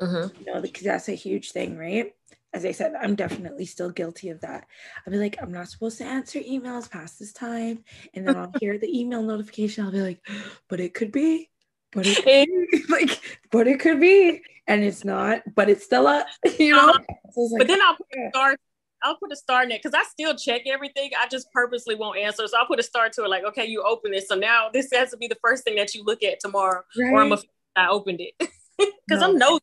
[0.00, 0.40] Mm-hmm.
[0.40, 2.14] You know, because that's a huge thing, right?
[2.54, 4.66] As I said, I'm definitely still guilty of that.
[5.04, 7.82] I'll be like, I'm not supposed to answer emails past this time.
[8.14, 9.84] And then I'll hear the email notification.
[9.84, 10.24] I'll be like,
[10.68, 11.50] but it could be,
[11.92, 12.84] but it could be.
[12.88, 14.40] like, but it could be.
[14.68, 16.90] And it's not, but it's still up, you know?
[16.90, 17.14] Uh-huh.
[17.32, 18.56] So like, but then I'll put a star,
[19.02, 21.10] I'll put a star in it because I still check everything.
[21.18, 22.46] I just purposely won't answer.
[22.46, 24.28] So I'll put a star to it, like, okay, you open it.
[24.28, 26.82] So now this has to be the first thing that you look at tomorrow.
[26.96, 27.12] Right.
[27.12, 27.38] Or I'm a,
[27.74, 28.34] I opened it.
[29.06, 29.28] Because no.
[29.28, 29.60] I'm no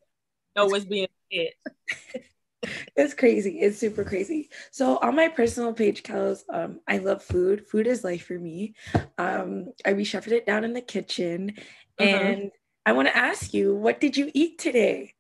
[0.56, 2.24] know what's being said.
[2.96, 3.60] It's crazy.
[3.60, 4.50] It's super crazy.
[4.72, 7.68] So on my personal page, Kels, um, I love food.
[7.68, 8.76] Food is life for me.
[9.18, 11.54] Um, I reshuffled it down in the kitchen,
[12.00, 12.10] uh-huh.
[12.10, 12.52] and
[12.86, 15.14] I want to ask you, what did you eat today?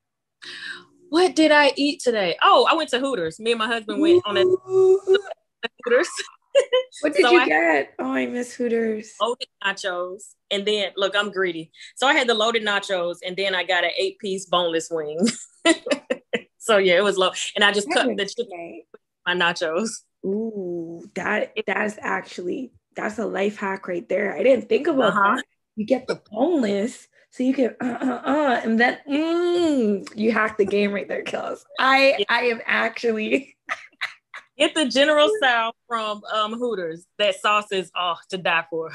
[1.10, 2.38] What did I eat today?
[2.42, 3.40] Oh, I went to Hooters.
[3.40, 6.10] Me and my husband went on a Hooters.
[7.02, 7.94] what did so you I, get?
[8.00, 9.14] Oh, I miss Hooters.
[9.22, 11.72] Loaded nachos, and then look, I'm greedy.
[11.96, 15.20] So I had the loaded nachos, and then I got an eight piece boneless wing.
[16.62, 18.84] so yeah, it was low, and I just that cut the chicken
[19.26, 20.04] my nachos.
[20.24, 24.36] Ooh, that that's actually that's a life hack right there.
[24.36, 25.36] I didn't think about uh-huh.
[25.38, 25.46] that.
[25.76, 30.60] You get the boneless, so you can uh uh uh, and then mm, you hack
[30.60, 31.64] the game right there, Kels.
[31.80, 32.26] I yeah.
[32.30, 33.56] I am actually
[34.60, 37.08] get the General Tso from um, Hooters.
[37.18, 38.92] That sauce is oh to die for.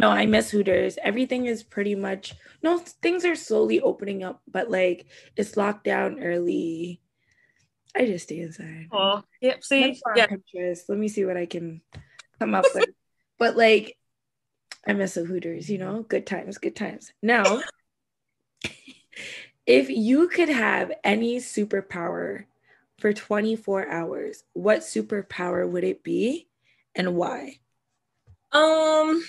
[0.00, 0.98] No, I miss Hooters.
[1.02, 6.22] Everything is pretty much no things are slowly opening up, but like it's locked down
[6.22, 7.02] early.
[7.94, 8.88] I just stay inside.
[8.92, 9.62] Oh, yep.
[9.62, 10.26] See, yeah.
[10.26, 10.88] Pinterest.
[10.88, 11.82] Let me see what I can
[12.38, 12.88] come up with.
[13.38, 13.98] but like,
[14.86, 15.68] I miss the Hooters.
[15.68, 17.12] You know, good times, good times.
[17.22, 17.60] Now,
[19.66, 22.44] if you could have any superpower
[22.98, 26.48] for 24 hours, what superpower would it be
[26.94, 27.56] and why?
[28.52, 29.22] Um,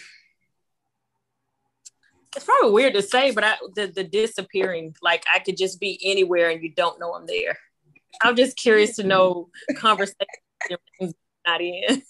[2.36, 6.00] it's probably weird to say, but I, the the disappearing, like I could just be
[6.04, 7.58] anywhere and you don't know I'm there.
[8.22, 10.16] I'm just curious to know conversations
[11.48, 12.04] not in.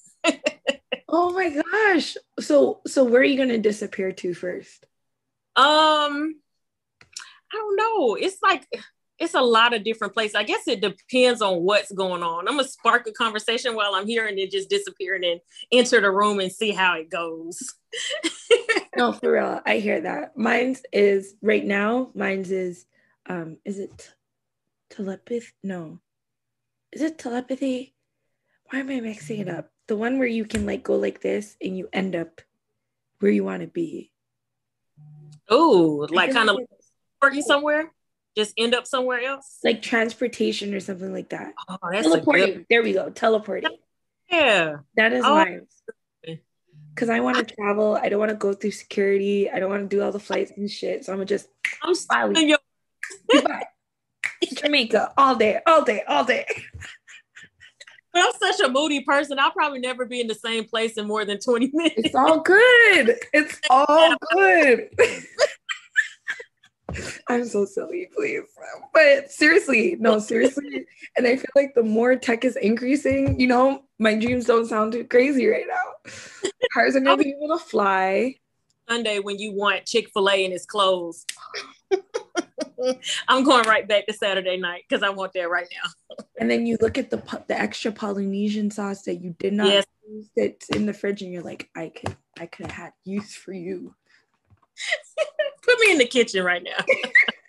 [1.09, 2.17] oh my gosh!
[2.39, 4.85] So so where are you gonna disappear to first?
[5.55, 6.35] Um,
[7.53, 8.15] I don't know.
[8.15, 8.67] It's like
[9.19, 10.35] it's a lot of different places.
[10.35, 12.47] I guess it depends on what's going on.
[12.47, 15.39] I'm gonna spark a conversation while I'm here and then just disappear and then
[15.71, 17.75] enter the room and see how it goes.
[18.95, 19.61] no, for real.
[19.65, 20.37] I hear that.
[20.37, 22.85] Mine's is right now, mine's is
[23.27, 24.13] um is it
[24.89, 25.47] telepathy?
[25.63, 25.99] No.
[26.91, 27.95] Is it telepathy?
[28.69, 29.69] Why am I mixing it up?
[29.87, 32.41] The one where you can like go like this and you end up
[33.19, 34.11] where you want to be.
[35.49, 36.57] Oh, like kind of
[37.21, 37.91] working somewhere?
[38.35, 39.59] just end up somewhere else?
[39.63, 41.53] Like transportation or something like that.
[41.67, 42.53] Oh, that's teleporting.
[42.53, 42.65] Good...
[42.69, 43.09] There we go.
[43.09, 43.77] Teleporting.
[44.29, 44.77] Yeah.
[44.95, 45.35] That is oh.
[45.35, 45.67] mine.
[46.95, 47.97] Cause I want to travel.
[48.01, 49.49] I don't want to go through security.
[49.49, 51.05] I don't want to do all the flights and shit.
[51.05, 51.47] So I'm gonna just
[51.81, 52.49] I'm smiling.
[52.49, 52.59] Your-
[53.33, 53.63] Goodbye.
[54.53, 56.45] Jamaica all day, all day, all day.
[58.13, 59.39] But I'm such a moody person.
[59.39, 61.93] I'll probably never be in the same place in more than 20 minutes.
[61.97, 63.15] It's all good.
[63.33, 64.89] It's all good.
[67.29, 68.41] I'm so silly, please.
[68.93, 70.85] But seriously, no, seriously.
[71.15, 74.91] and I feel like the more tech is increasing, you know, my dreams don't sound
[74.91, 76.50] too crazy right now.
[76.73, 78.35] Cars are gonna be able to fly.
[78.89, 81.31] Sunday when you want Chick fil A and it's closed.
[83.27, 86.25] I'm going right back to Saturday night because I want that right now.
[86.39, 89.85] and then you look at the the extra Polynesian sauce that you did not yes.
[90.09, 93.35] use that's in the fridge, and you're like, I could I could have had use
[93.35, 93.93] for you.
[95.63, 96.83] Put me in the kitchen right now.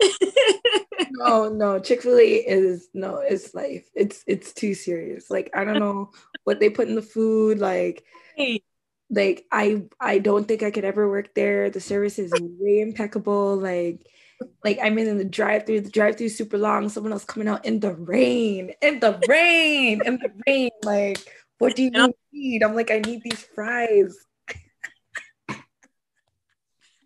[1.10, 3.88] no, no, Chick-fil-A is no, it's life.
[3.94, 5.30] It's it's too serious.
[5.30, 6.10] Like I don't know
[6.44, 7.58] what they put in the food.
[7.58, 8.04] Like
[9.10, 11.70] like I I don't think I could ever work there.
[11.70, 13.56] The service is way impeccable.
[13.56, 14.06] Like
[14.64, 15.82] like I'm in the drive-through.
[15.82, 16.88] The drive-through super long.
[16.88, 20.70] Someone else coming out in the rain, in the rain, in the rain.
[20.84, 21.18] Like,
[21.58, 22.62] what do you need?
[22.62, 24.16] I'm like, I need these fries.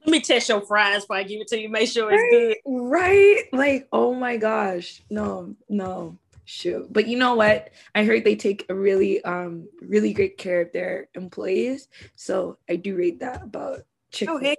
[0.05, 1.69] Let me test your fries before I give it to you.
[1.69, 2.89] Make sure it's right, good.
[2.91, 3.45] Right?
[3.53, 5.03] Like, oh my gosh.
[5.11, 10.13] No, no shoot but you know what i heard they take a really um really
[10.13, 13.81] great care of their employees so i do rate that about
[14.29, 14.57] oh, hey.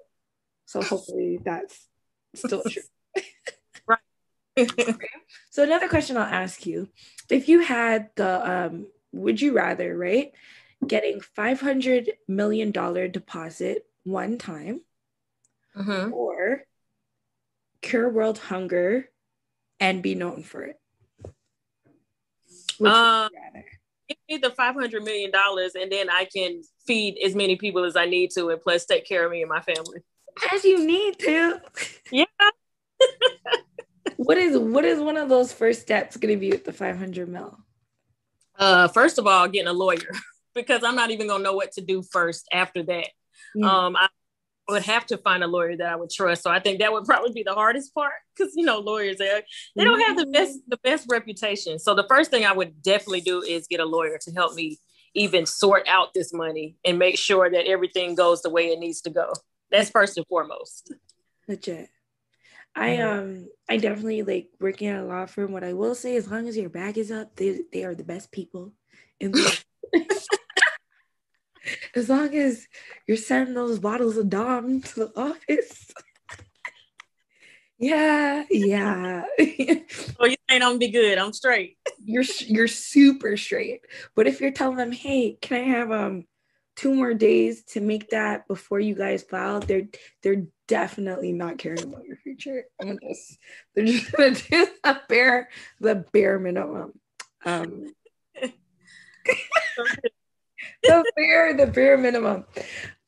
[0.66, 1.88] so hopefully that's
[2.36, 2.84] still true
[3.88, 4.00] right
[5.50, 6.88] so another question i'll ask you
[7.30, 10.32] if you had the um would you rather right
[10.88, 14.82] getting 500 million dollar deposit one time
[15.76, 16.14] mm-hmm.
[16.14, 16.64] or
[17.82, 19.10] cure world hunger
[19.80, 20.80] and be known for it
[22.82, 23.30] um,
[24.08, 27.84] give me the five hundred million dollars, and then I can feed as many people
[27.84, 30.00] as I need to, and plus take care of me and my family.
[30.52, 31.62] As you need to.
[32.12, 32.26] Yeah.
[34.18, 36.98] what is what is one of those first steps going to be with the five
[36.98, 37.58] hundred mil?
[38.58, 40.12] Uh, first of all, getting a lawyer
[40.56, 43.08] because I'm not even gonna know what to do first after that.
[43.56, 43.86] Yeah.
[43.86, 44.08] Um, I
[44.70, 46.44] would have to find a lawyer that I would trust.
[46.44, 49.42] So I think that would probably be the hardest part because you know lawyers they,
[49.76, 51.80] they don't have the best the best reputation.
[51.80, 54.80] So the first thing I would definitely do is get a lawyer to help me
[55.16, 59.02] even sort out this money and make sure that everything goes the way it needs
[59.02, 59.34] to go.
[59.70, 60.94] That's first and foremost.
[61.48, 61.90] Legit.
[62.76, 65.52] I um I definitely like working at a law firm.
[65.52, 68.04] What I will say, as long as your back is up, they they are the
[68.04, 68.74] best people
[69.20, 69.64] in the
[71.96, 72.68] as long as
[73.08, 75.92] you're sending those bottles of Dom to the office.
[77.78, 79.24] yeah, yeah.
[80.20, 81.18] well, you ain't gonna be good.
[81.18, 81.78] I'm straight.
[82.04, 83.82] You're you're super straight.
[84.16, 86.26] But if you're telling them, hey, can I have um
[86.76, 89.88] two more days to make that before you guys file, they're
[90.22, 92.66] they're definitely not caring about your future.
[92.82, 93.38] I'm just
[93.76, 95.50] they're just gonna do the bare
[95.80, 96.94] the bare minimum.
[97.46, 97.94] Um
[100.84, 102.46] the bare, the bare minimum.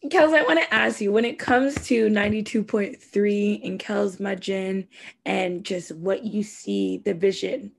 [0.06, 4.88] Kels, I want to ask you when it comes to 92.3 and Kels Mudgeon
[5.26, 7.72] and just what you see, the vision,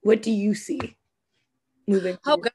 [0.00, 0.96] what do you see
[1.86, 2.52] moving forward?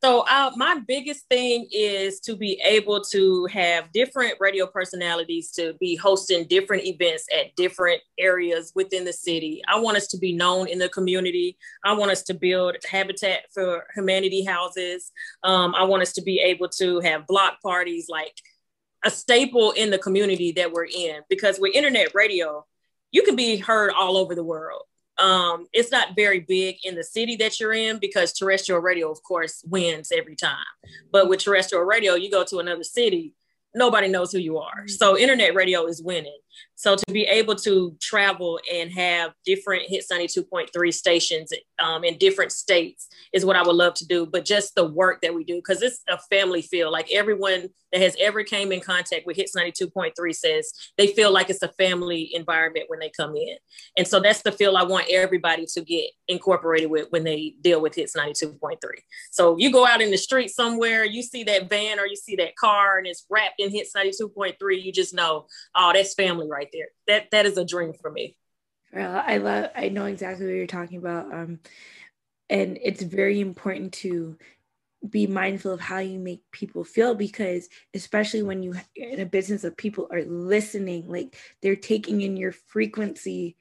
[0.00, 5.74] So uh, my biggest thing is to be able to have different radio personalities to
[5.80, 9.60] be hosting different events at different areas within the city.
[9.66, 11.58] I want us to be known in the community.
[11.84, 15.10] I want us to build Habitat for Humanity houses.
[15.42, 18.34] Um, I want us to be able to have block parties, like
[19.04, 21.22] a staple in the community that we're in.
[21.28, 22.64] Because with internet radio,
[23.10, 24.82] you can be heard all over the world
[25.18, 29.22] um, it's not very big in the city that you're in because terrestrial radio, of
[29.22, 30.56] course, wins every time.
[31.10, 33.34] But with terrestrial radio, you go to another city,
[33.74, 34.86] nobody knows who you are.
[34.86, 36.38] So internet radio is winning.
[36.78, 42.52] So to be able to travel and have different Hits 92.3 stations um, in different
[42.52, 44.26] states is what I would love to do.
[44.26, 46.92] But just the work that we do, because it's a family feel.
[46.92, 51.50] Like everyone that has ever came in contact with Hits 92.3 says they feel like
[51.50, 53.56] it's a family environment when they come in.
[53.96, 57.80] And so that's the feel I want everybody to get incorporated with when they deal
[57.80, 58.78] with Hits 92.3.
[59.32, 62.36] So you go out in the street somewhere, you see that van or you see
[62.36, 66.67] that car and it's wrapped in Hits 92.3, you just know, oh, that's family right
[66.72, 66.88] there.
[67.06, 68.36] That that is a dream for me.
[68.92, 71.32] Well, I love I know exactly what you're talking about.
[71.32, 71.60] Um
[72.50, 74.38] and it's very important to
[75.08, 79.62] be mindful of how you make people feel because especially when you in a business
[79.62, 83.56] of people are listening like they're taking in your frequency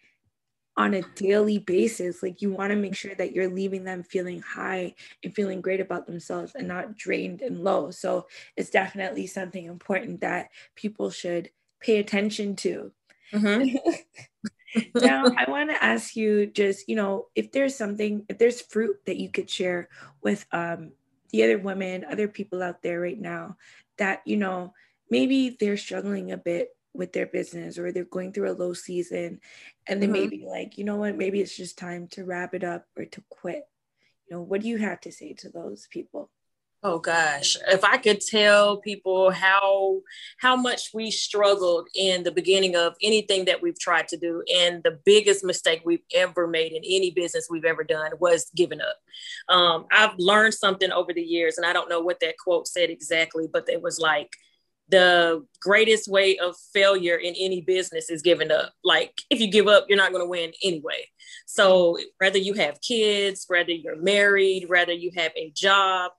[0.76, 4.41] on a daily basis like you want to make sure that you're leaving them feeling
[4.41, 4.93] high
[5.24, 10.22] and feeling great about themselves and not drained and low so it's definitely something important
[10.22, 12.91] that people should pay attention to
[13.34, 13.76] mm-hmm.
[14.96, 18.98] now i want to ask you just you know if there's something if there's fruit
[19.06, 19.90] that you could share
[20.22, 20.92] with um,
[21.32, 23.58] the other women other people out there right now
[23.98, 24.74] that you know
[25.10, 29.40] maybe they're struggling a bit with their business or they're going through a low season
[29.88, 30.14] and they mm-hmm.
[30.14, 33.06] may be like, you know what, maybe it's just time to wrap it up or
[33.06, 33.64] to quit.
[34.30, 36.30] You know, what do you have to say to those people?
[36.84, 40.02] Oh gosh, if I could tell people how
[40.38, 44.84] how much we struggled in the beginning of anything that we've tried to do, and
[44.84, 48.96] the biggest mistake we've ever made in any business we've ever done was giving up.
[49.50, 52.92] Um, I've learned something over the years, and I don't know what that quote said
[52.92, 54.30] exactly, but it was like
[54.90, 58.72] the greatest way of failure in any business is giving up.
[58.84, 61.10] Like if you give up, you're not going to win anyway.
[61.48, 66.12] So whether you have kids, whether you're married, whether you have a job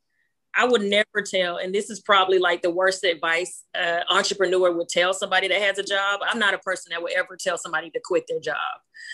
[0.58, 4.88] I would never tell, and this is probably like the worst advice uh, entrepreneur would
[4.88, 6.18] tell somebody that has a job.
[6.24, 8.56] I'm not a person that would ever tell somebody to quit their job.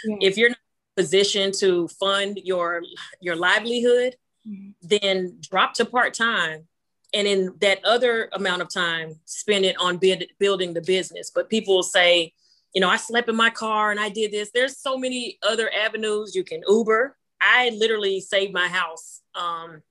[0.06, 0.16] Yeah.
[0.22, 0.58] If you're not
[0.96, 2.80] positioned to fund your
[3.20, 4.16] your livelihood,
[4.48, 4.70] mm-hmm.
[4.80, 6.66] then drop to part time,
[7.12, 11.30] and in that other amount of time, spend it on build, building the business.
[11.34, 12.32] But people will say,
[12.74, 14.50] you know, I slept in my car and I did this.
[14.50, 17.18] There's so many other avenues you can Uber.
[17.38, 19.20] I literally saved my house.
[19.34, 19.82] Um,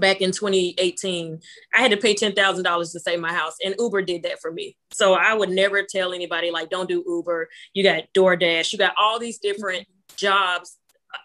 [0.00, 1.40] back in 2018
[1.74, 4.76] i had to pay $10000 to save my house and uber did that for me.
[4.92, 7.48] So i would never tell anybody like don't do uber.
[7.74, 8.72] You got doordash.
[8.72, 9.86] You got all these different
[10.16, 10.78] jobs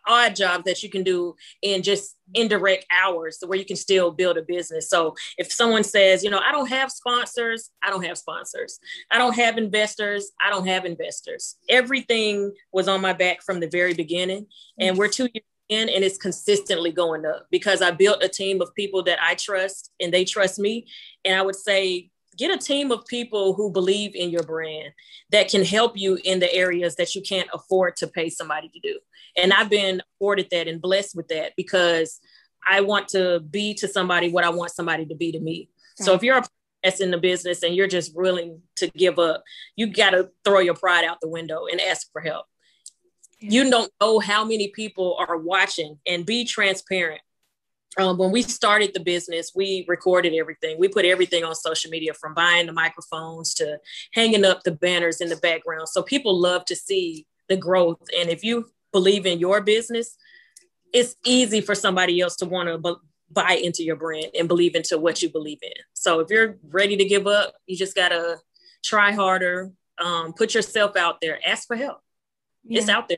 [0.08, 4.38] odd jobs that you can do in just indirect hours where you can still build
[4.38, 4.90] a business.
[4.90, 8.80] So if someone says you know i don't have sponsors i don't have sponsors.
[9.10, 11.58] I don't have investors i don't have investors.
[11.70, 14.48] Everything was on my back from the very beginning
[14.80, 18.62] and we're two years in and it's consistently going up because I built a team
[18.62, 20.86] of people that I trust and they trust me.
[21.26, 24.94] And I would say, get a team of people who believe in your brand
[25.32, 28.80] that can help you in the areas that you can't afford to pay somebody to
[28.80, 29.00] do.
[29.38, 32.20] And I've been afforded that and blessed with that because
[32.68, 35.70] I want to be to somebody what I want somebody to be to me.
[35.96, 36.44] So if you're a
[36.84, 39.44] that's in the business and you're just willing to give up,
[39.76, 42.46] you got to throw your pride out the window and ask for help
[43.42, 47.22] you don't know how many people are watching and be transparent.
[47.98, 50.78] Um, when we started the business we recorded everything.
[50.80, 53.80] We put everything on social media from buying the microphones to
[54.14, 55.90] hanging up the banners in the background.
[55.90, 58.00] So people love to see the growth.
[58.18, 60.16] And if you believe in your business
[60.94, 64.76] it's easy for somebody else to want to b- buy into your brand and believe
[64.76, 65.72] into what you believe in.
[65.94, 68.40] So if you're ready to give up you just gotta
[68.84, 69.72] try harder.
[69.98, 71.40] Um, put yourself out there.
[71.46, 72.02] Ask for help.
[72.64, 72.80] Yeah.
[72.80, 73.18] it's out there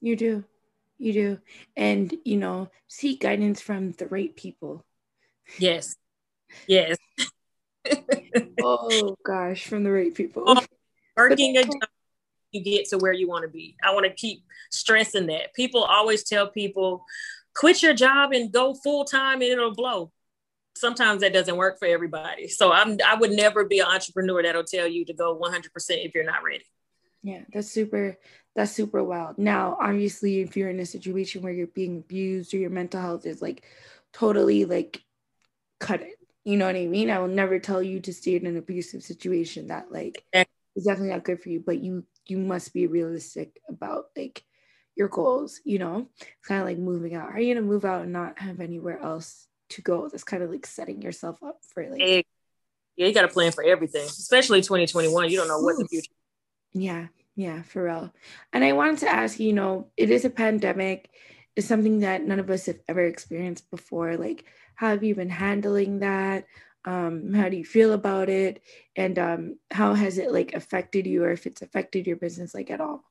[0.00, 0.44] you do.
[0.98, 1.38] You do.
[1.76, 4.84] And, you know, seek guidance from the right people.
[5.58, 5.96] Yes.
[6.66, 6.96] Yes.
[8.62, 10.44] oh, gosh, from the right people.
[10.46, 10.64] Oh,
[11.16, 11.72] working a job,
[12.52, 13.76] you get to where you want to be.
[13.82, 15.54] I want to keep stressing that.
[15.54, 17.04] People always tell people,
[17.54, 20.12] quit your job and go full time and it'll blow.
[20.76, 22.48] Sometimes that doesn't work for everybody.
[22.48, 26.14] So I'm I would never be an entrepreneur that'll tell you to go 100% if
[26.14, 26.64] you're not ready.
[27.26, 28.16] Yeah, that's super
[28.54, 29.36] that's super wild.
[29.36, 33.26] Now, obviously, if you're in a situation where you're being abused or your mental health
[33.26, 33.64] is like
[34.12, 35.02] totally like
[35.80, 36.20] cut it.
[36.44, 37.10] You know what I mean?
[37.10, 40.24] I will never tell you to stay in an abusive situation that like
[40.76, 44.44] is definitely not good for you, but you you must be realistic about like
[44.94, 46.06] your goals, you know?
[46.20, 47.30] It's Kind of like moving out.
[47.30, 50.08] Are you gonna move out and not have anywhere else to go?
[50.08, 52.26] That's kind of like setting yourself up for like
[52.96, 55.28] yeah, you got to plan for everything, especially 2021.
[55.30, 56.12] You don't know what the future.
[56.76, 57.06] Yeah,
[57.36, 58.12] yeah, for real.
[58.52, 61.08] And I wanted to ask you, know, it is a pandemic.
[61.56, 64.18] It's something that none of us have ever experienced before.
[64.18, 66.44] Like, how have you been handling that?
[66.84, 68.60] Um, how do you feel about it?
[68.94, 72.70] And um, how has it like affected you or if it's affected your business like
[72.70, 73.04] at all?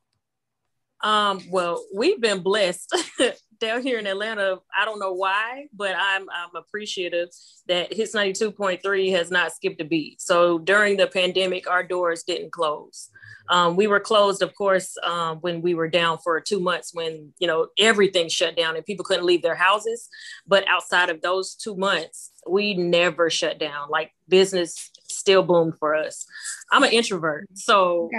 [1.01, 2.95] Um, well, we've been blessed
[3.59, 4.59] down here in Atlanta.
[4.75, 7.29] I don't know why, but I'm I'm appreciative
[7.67, 10.21] that Hits 92.3 has not skipped a beat.
[10.21, 13.09] So during the pandemic, our doors didn't close.
[13.49, 17.33] Um, we were closed, of course, um, when we were down for two months when,
[17.39, 20.09] you know, everything shut down and people couldn't leave their houses.
[20.47, 23.89] But outside of those two months, we never shut down.
[23.89, 26.25] Like business still boomed for us.
[26.71, 27.47] I'm an introvert.
[27.53, 28.09] So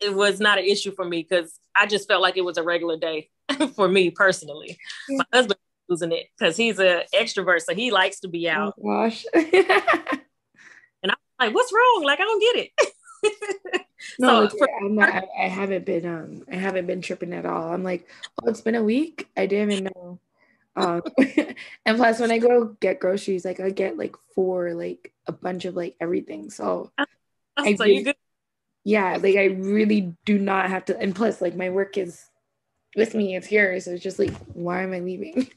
[0.00, 2.62] it was not an issue for me because I just felt like it was a
[2.62, 3.30] regular day
[3.74, 4.78] for me personally.
[5.08, 5.18] Yeah.
[5.18, 5.58] My husband
[5.88, 8.74] was losing it because he's an extrovert, so he likes to be out.
[8.78, 9.24] Oh, gosh.
[9.34, 9.44] and
[11.04, 12.02] I'm like, what's wrong?
[12.04, 12.92] Like, I don't get it.
[14.18, 17.72] no, so, for- I'm not, I, haven't been um I haven't been tripping at all.
[17.72, 18.08] I'm like,
[18.42, 19.28] oh, it's been a week.
[19.36, 20.20] I didn't even know.
[20.76, 21.02] Um,
[21.86, 25.64] and plus, when I go get groceries, like I get like four, like a bunch
[25.64, 26.50] of like everything.
[26.50, 27.04] So, oh,
[27.56, 28.14] I so really,
[28.84, 30.98] yeah, like I really do not have to.
[30.98, 32.26] And plus, like my work is
[32.94, 33.78] with me; it's here.
[33.80, 35.50] So it's just like, why am I leaving?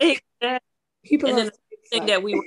[0.00, 0.60] Exactly.
[1.04, 1.30] People.
[1.30, 2.40] And then the thing that we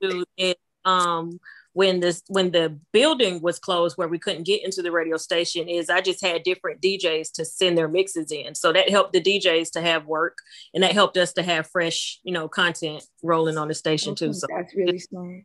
[0.00, 0.54] do is
[0.84, 1.38] um
[1.76, 5.68] when this when the building was closed where we couldn't get into the radio station
[5.68, 8.54] is I just had different DJs to send their mixes in.
[8.54, 10.38] So that helped the DJs to have work
[10.72, 14.32] and that helped us to have fresh, you know, content rolling on the station too.
[14.32, 15.42] So that's really smart.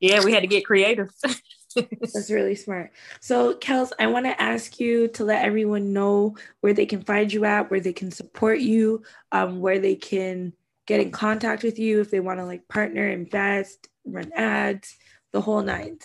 [0.00, 1.10] Yeah, we had to get creative.
[1.76, 2.92] That's really smart.
[3.20, 7.32] So, Kels, I want to ask you to let everyone know where they can find
[7.32, 10.52] you at, where they can support you, um, where they can
[10.86, 14.96] get in contact with you if they want to like partner, invest, run ads,
[15.34, 16.02] the whole night.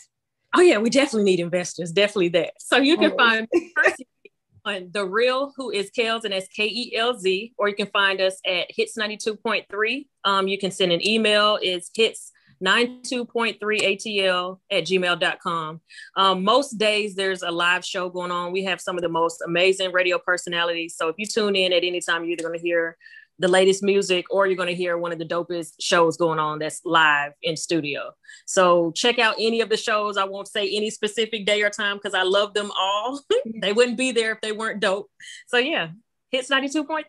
[0.53, 1.91] Oh yeah, we definitely need investors.
[1.91, 2.53] Definitely that.
[2.59, 3.47] So you can find
[4.65, 7.87] on the real who is Kelz and that's K E L Z, or you can
[7.87, 10.09] find us at Hits ninety two point three.
[10.25, 11.57] Um, you can send an email.
[11.61, 15.79] It's hits 92.3 atl at gmail.com
[16.17, 19.41] um, most days there's a live show going on we have some of the most
[19.45, 22.61] amazing radio personalities so if you tune in at any time you're either going to
[22.61, 22.97] hear
[23.39, 26.59] the latest music or you're going to hear one of the dopest shows going on
[26.59, 28.11] that's live in studio.
[28.45, 30.17] So check out any of the shows.
[30.17, 33.21] I won't say any specific day or time because i love them all.
[33.61, 35.09] They wouldn't be there if they weren't dope.
[35.47, 35.89] So yeah
[36.29, 37.03] hits 92.3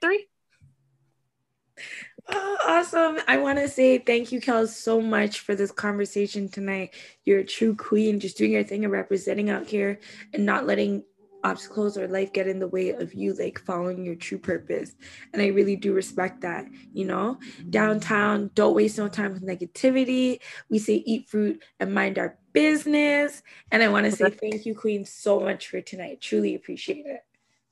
[2.32, 3.18] Oh, awesome.
[3.26, 6.90] I want to say thank you, Kel, so much for this conversation tonight.
[7.24, 9.98] You're a true queen, just doing your thing and representing out here
[10.32, 11.02] and not letting
[11.44, 14.94] obstacles or life get in the way of you like following your true purpose
[15.32, 17.70] and i really do respect that you know mm-hmm.
[17.70, 23.42] downtown don't waste no time with negativity we say eat fruit and mind our business
[23.70, 27.20] and i want to say thank you queen so much for tonight truly appreciate it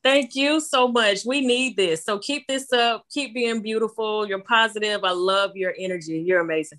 [0.03, 1.25] Thank you so much.
[1.27, 2.05] We need this.
[2.05, 3.05] So keep this up.
[3.11, 4.27] Keep being beautiful.
[4.27, 5.03] You're positive.
[5.05, 6.21] I love your energy.
[6.21, 6.79] You're amazing.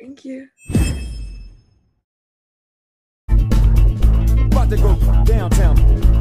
[0.00, 0.48] Thank you.
[3.28, 6.17] About to go downtown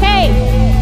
[0.00, 0.73] hey.